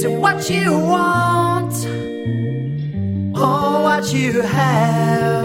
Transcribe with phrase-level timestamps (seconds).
[0.07, 1.73] what you want
[3.35, 5.44] or what you have.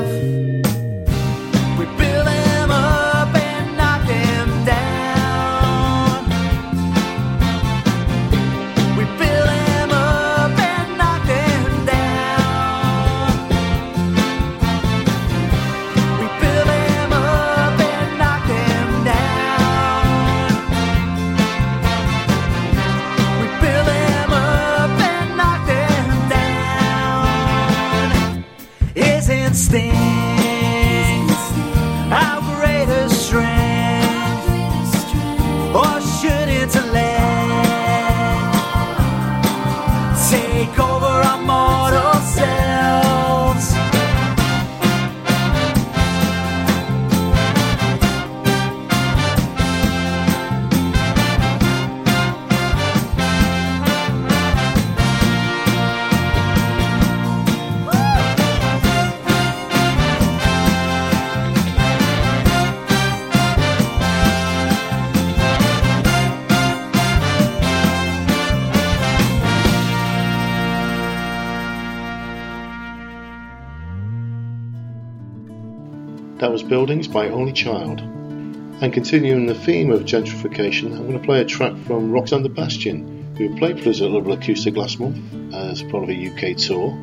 [35.72, 36.02] That
[77.12, 78.00] by Only Child.
[78.00, 82.48] And continuing the theme of gentrification, I'm going to play a track from Roxanne de
[82.48, 85.18] Bastian, who played for us at Liverpool Acoustic last month
[85.54, 86.96] as part of a UK tour.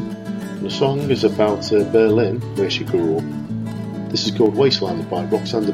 [0.60, 3.37] the song is about uh, Berlin, where she grew up.
[4.10, 5.72] This is called Wasteland by Roxanne de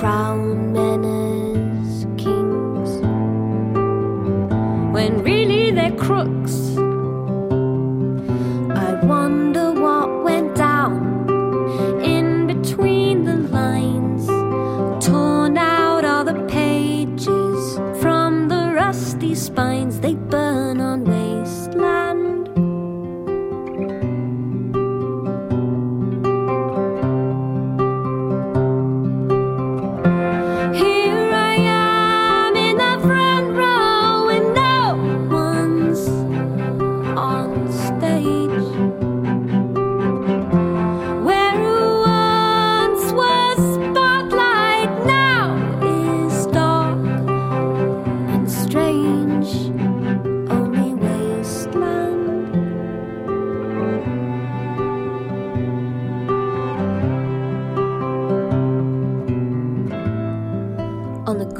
[0.00, 0.39] Crown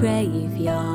[0.00, 0.89] graveyard,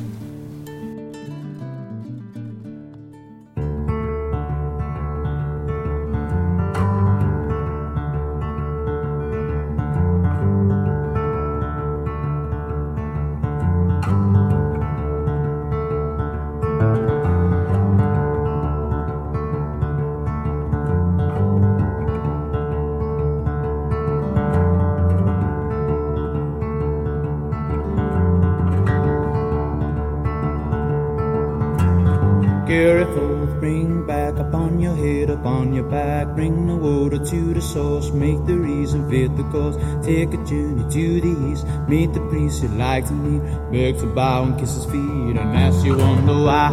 [35.90, 39.76] back, Bring the water to the source, make the reason fit the course.
[40.04, 43.42] Take a journey to the east, meet the priest you like to meet.
[43.72, 46.70] Beg to bow and kiss his feet, and ask you on the why.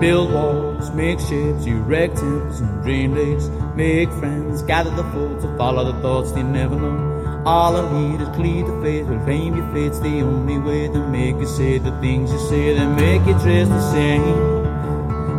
[0.00, 3.48] Build walls, make ships, erect temples and dream lakes.
[3.74, 7.09] Make friends, gather the fools, to follow the thoughts they never know.
[7.46, 8.72] All I need is clear the
[9.04, 12.74] will fame your fate's the only way to make you say the things you say
[12.74, 14.22] that make you dress the same.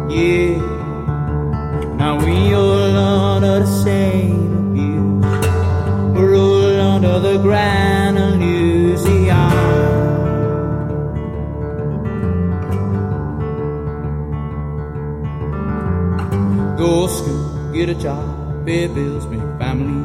[0.10, 0.58] Yeah,
[1.98, 5.26] now we all under the same abuse.
[6.16, 9.38] We're all under the grand illusion.
[16.80, 20.02] Go school, get a job, pay bills, make family,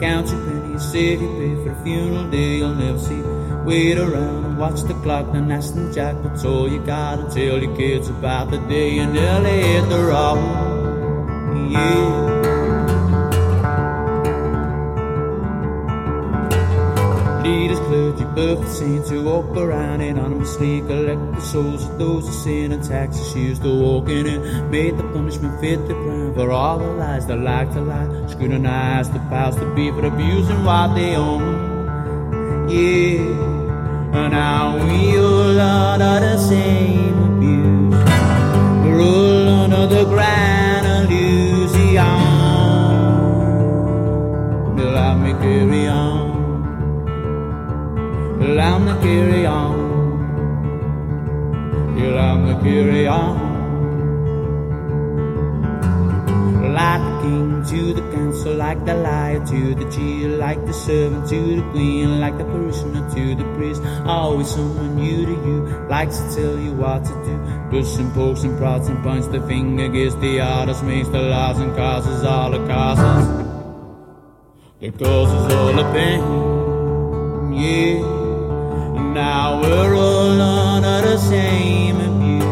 [0.00, 0.49] count your
[0.80, 3.22] your pay for a funeral day you'll never see.
[3.64, 7.76] Wait around and watch the clock, the them Jack, that's all you gotta tell your
[7.76, 11.70] kids about the day you nearly hit the road.
[11.70, 12.29] Yeah.
[18.10, 22.82] Clergy, perfect saints who walk around anonymously, collect the souls of those who sin and
[22.82, 24.26] tax the shoes to walking in.
[24.26, 24.64] it.
[24.70, 28.26] Made the punishment fit the crime for all the lies that like to lie.
[28.28, 32.68] Scrutinize the powers to be for abusing what they own.
[32.68, 37.09] Yeah, and now we all are the same
[60.60, 63.82] like the servant to the queen, like the parishioner to the priest.
[64.04, 67.38] Always someone new to you, likes to tell you what to do.
[67.70, 71.74] Pushing, pokes, and prods and points the finger against the others, makes the laws and
[71.74, 73.46] causes all the causes.
[74.82, 76.20] It causes all the pain,
[77.54, 78.00] yeah.
[79.14, 82.44] Now we're all under the same abuse.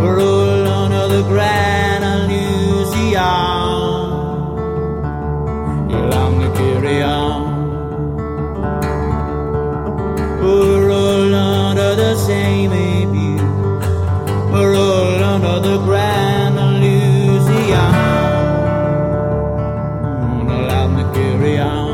[0.00, 3.49] We're all under the grand illusion.
[6.90, 7.60] To carry on.
[10.40, 13.42] We're all under the same abuse.
[14.52, 17.92] We're all under the grand illusion.
[20.48, 21.90] You'll have to carry on.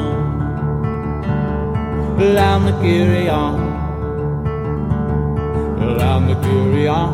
[2.21, 3.55] Allow me to carry on.
[5.83, 7.11] Allow me to carry on.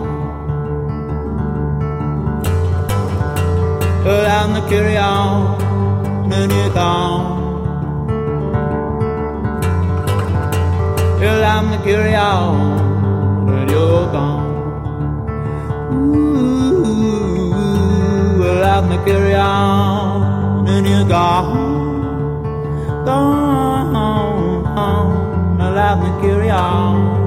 [4.07, 5.63] Allow me to carry on.
[6.31, 7.32] You're gone.
[11.23, 13.49] Allow me to carry on.
[13.49, 14.51] And you're gone.
[15.95, 17.53] Ooh,
[18.43, 20.69] allow me to carry on.
[20.69, 21.73] And you're gone.
[23.05, 23.97] Gone
[24.77, 27.22] on, allow me to carry on.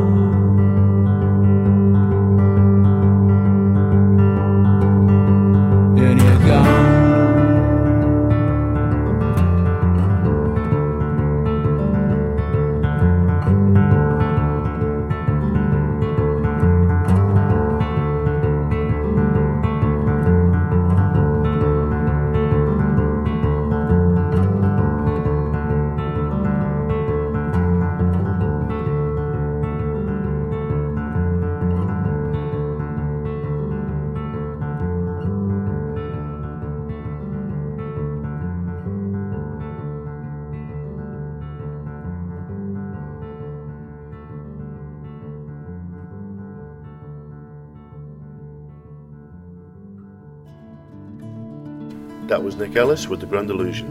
[52.36, 53.88] That was Nick Ellis with The Grand Illusion.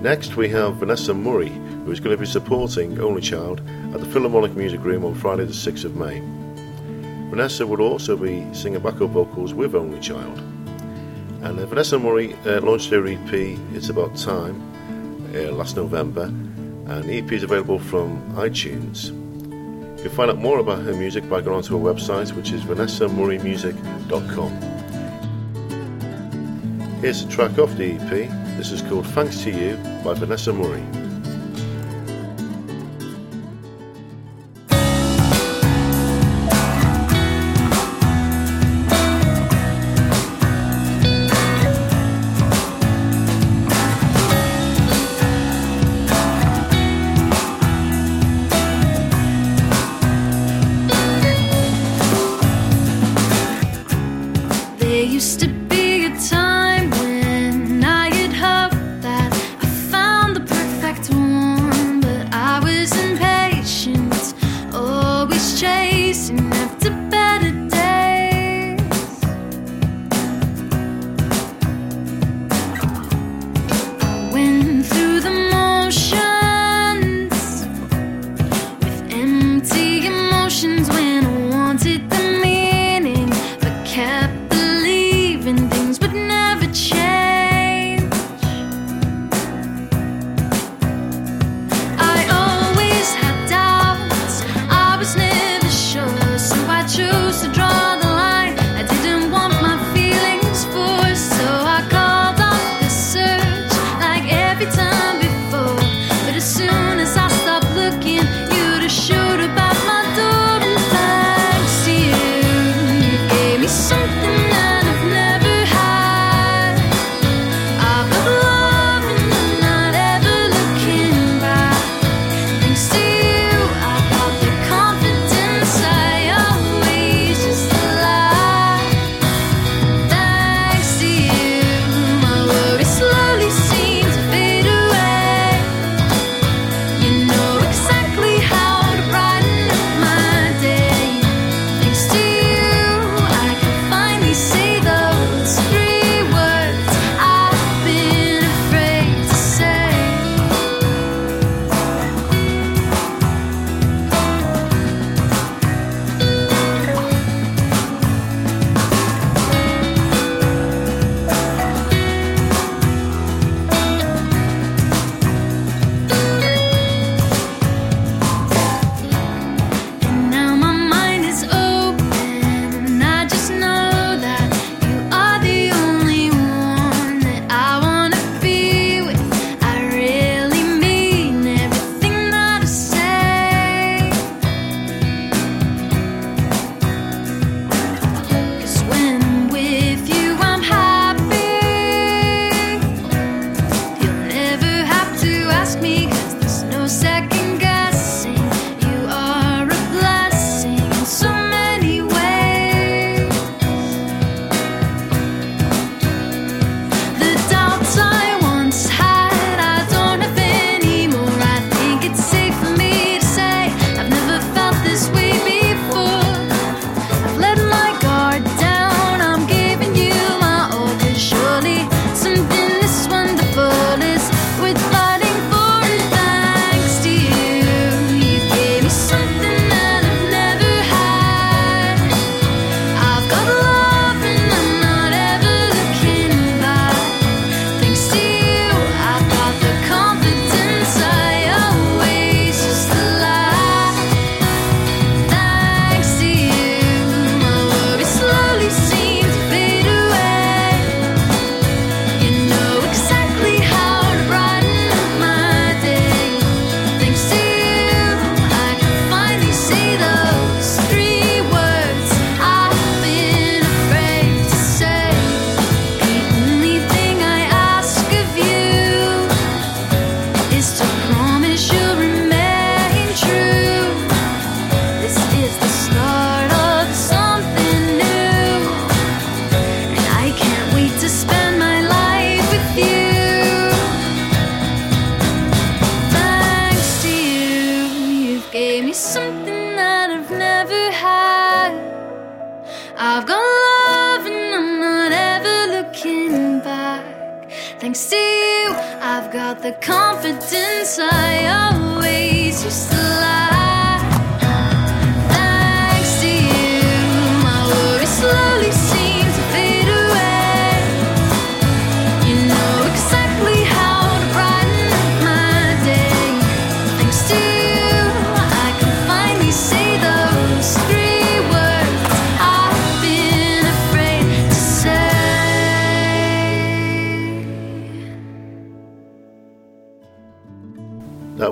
[0.00, 4.06] Next, we have Vanessa Murray, who is going to be supporting Only Child at the
[4.06, 6.20] Philharmonic Music Room on Friday, the 6th of May.
[7.30, 10.38] Vanessa would also be singing backup vocals with Only Child.
[11.42, 13.32] And uh, Vanessa Murray uh, launched her EP,
[13.74, 14.62] It's About Time,
[15.34, 19.08] uh, last November, and the EP is available from iTunes.
[19.96, 22.62] You can find out more about her music by going onto her website, which is
[22.62, 24.73] vanessamurraymusic.com.
[27.04, 28.30] Here's a track off the EP.
[28.56, 31.03] This is called Thanks to You by Vanessa Murray.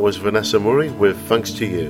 [0.03, 1.87] Was Vanessa Murray with Thanks to You.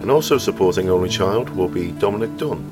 [0.00, 2.70] And also supporting Only Child will be Dominic Dunn.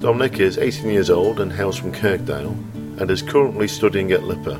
[0.00, 2.56] Dominic is 18 years old and hails from Kirkdale
[2.98, 4.58] and is currently studying at LIPA.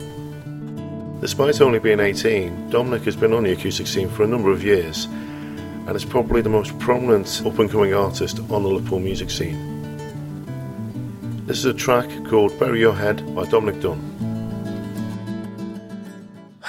[1.22, 4.62] Despite only being 18, Dominic has been on the acoustic scene for a number of
[4.62, 9.30] years and is probably the most prominent up and coming artist on the Liverpool music
[9.30, 9.56] scene.
[11.46, 14.27] This is a track called Bury Your Head by Dominic Dunn.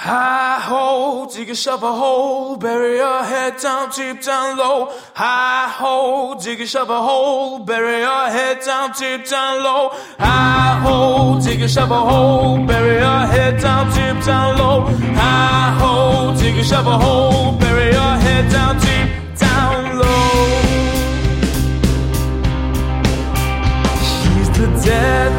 [0.02, 4.88] Hi ho, dig yourself a hole, bury your head down deep down low.
[5.12, 9.90] High ho, dig yourself a hole, bury your head down deep down low.
[10.18, 14.86] High ho, dig yourself a hole, bury your head down deep down low.
[15.20, 20.48] High ho, dig yourself a hole, bury your head down deep down low.
[24.08, 25.29] She's the death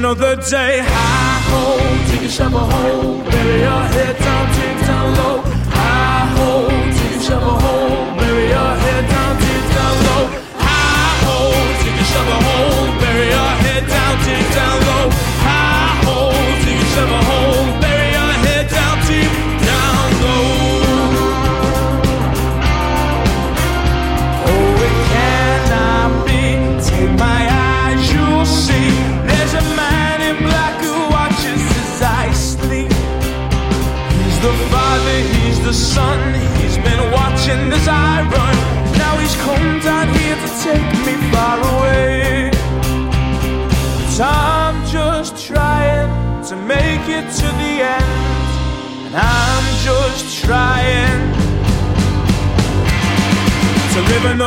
[0.00, 0.80] another day.
[0.82, 1.62] High ho,
[2.10, 5.38] dig yourself a hole, bury your head down, deep down low.
[5.76, 7.59] High ho, dig yourself a hole,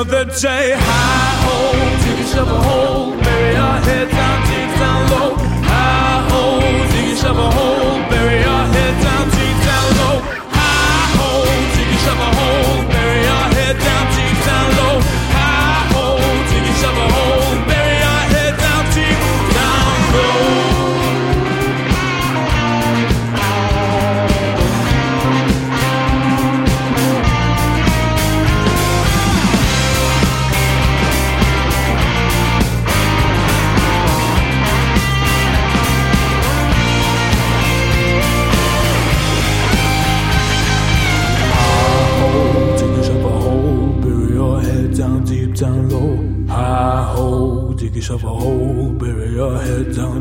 [0.04, 0.76] another day.
[0.76, 1.56] High ho,
[2.04, 4.33] dig yourself a hole, bury your head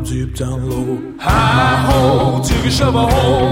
[0.03, 1.01] deep down low.
[1.19, 3.42] Hi ho, dig yourself a hole, bury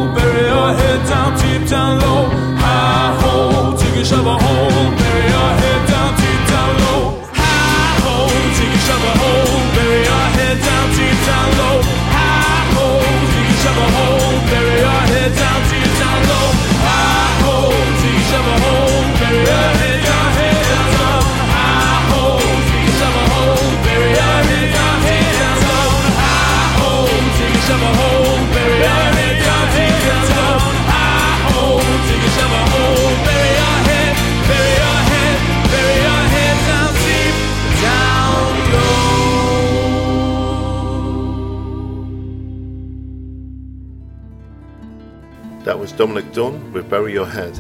[45.72, 47.58] That was Dominic Dunn with Bury Your Head.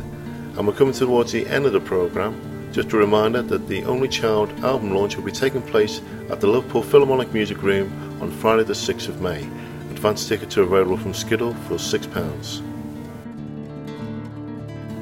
[0.58, 2.70] And we're coming towards the end of the programme.
[2.74, 6.48] Just a reminder that the Only Child album launch will be taking place at the
[6.48, 7.90] Liverpool Philharmonic Music Room
[8.22, 9.44] on Friday the 6th of May.
[9.92, 12.62] Advance tickets are available from Skiddle for £6.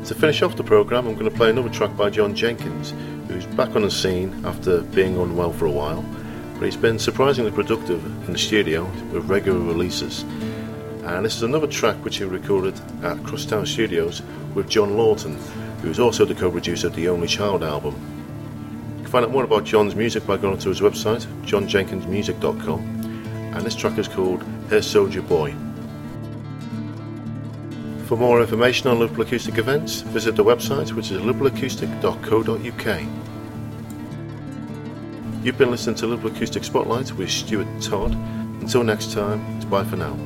[0.06, 2.94] To finish off the programme, I'm going to play another track by John Jenkins,
[3.28, 6.06] who's back on the scene after being unwell for a while.
[6.60, 10.24] But he's been surprisingly productive in the studio with regular releases.
[11.16, 14.22] And this is another track which he recorded at Crosstown Studios
[14.54, 15.38] with John Lawton,
[15.82, 17.96] who is also the co-producer of the Only Child album.
[18.98, 22.80] You can find out more about John's music by going to his website, johnjenkinsmusic.com,
[23.56, 25.56] and this track is called Hey Soldier Boy.
[28.06, 33.04] For more information on Liverpool Acoustic events, visit the website which is liverpoolacoustic.co.uk.
[35.44, 38.14] You've been listening to Liverpool Acoustic Spotlight with Stuart Todd.
[38.62, 40.18] Until next time, bye for now.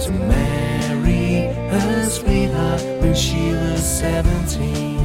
[0.00, 4.98] To marry her sweetheart when she was seventeen.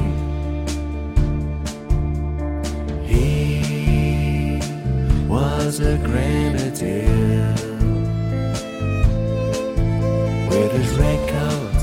[3.04, 4.60] He
[5.28, 7.54] was a grenadier
[10.50, 11.80] with his red coat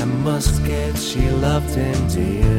[0.00, 0.98] and musket.
[0.98, 2.53] She loved him dear,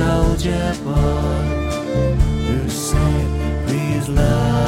[0.00, 1.60] soldier boy.
[2.46, 4.59] Who said, Please love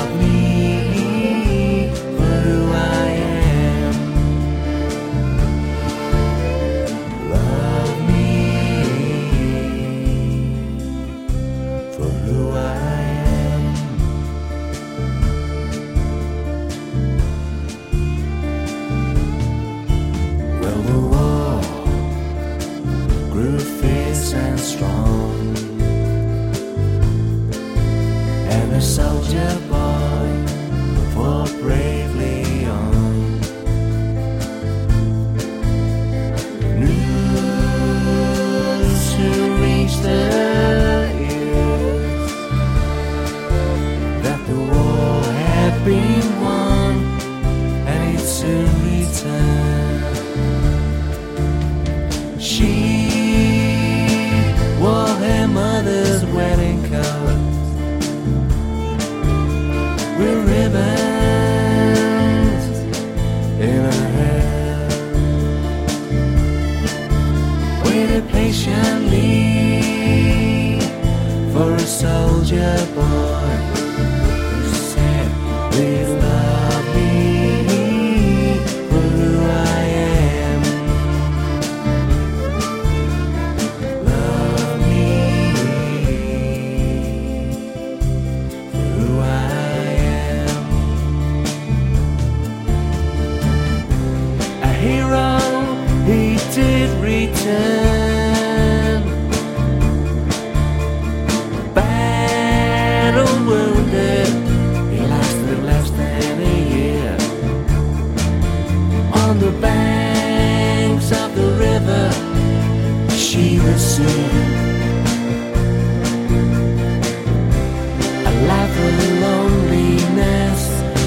[118.31, 120.63] A life of loneliness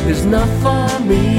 [0.08, 1.35] is not for me.